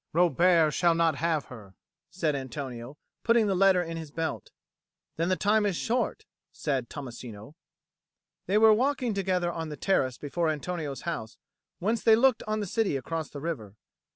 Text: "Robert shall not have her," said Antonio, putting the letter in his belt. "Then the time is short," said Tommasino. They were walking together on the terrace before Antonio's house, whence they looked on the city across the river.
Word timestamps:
"Robert 0.13 0.71
shall 0.71 0.95
not 0.95 1.17
have 1.17 1.45
her," 1.45 1.75
said 2.09 2.35
Antonio, 2.35 2.97
putting 3.23 3.45
the 3.45 3.53
letter 3.53 3.83
in 3.83 3.97
his 3.97 4.09
belt. 4.09 4.49
"Then 5.15 5.29
the 5.29 5.35
time 5.35 5.63
is 5.63 5.75
short," 5.75 6.25
said 6.51 6.89
Tommasino. 6.89 7.53
They 8.47 8.57
were 8.57 8.73
walking 8.73 9.13
together 9.13 9.51
on 9.51 9.69
the 9.69 9.77
terrace 9.77 10.17
before 10.17 10.49
Antonio's 10.49 11.01
house, 11.01 11.37
whence 11.77 12.01
they 12.01 12.15
looked 12.15 12.41
on 12.47 12.61
the 12.61 12.65
city 12.65 12.97
across 12.97 13.29
the 13.29 13.41
river. 13.41 13.75